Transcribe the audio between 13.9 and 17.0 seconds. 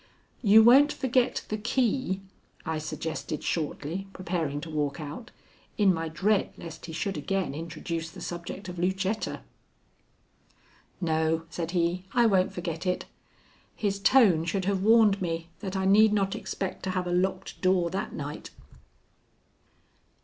tone should have warned me that I need not expect to